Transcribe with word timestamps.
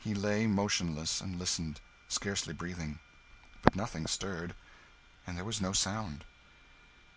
He 0.00 0.14
lay 0.14 0.48
motionless, 0.48 1.20
and 1.20 1.38
listened, 1.38 1.78
scarcely 2.08 2.52
breathing. 2.52 2.98
But 3.62 3.76
nothing 3.76 4.08
stirred, 4.08 4.56
and 5.28 5.36
there 5.36 5.44
was 5.44 5.60
no 5.60 5.72
sound. 5.72 6.24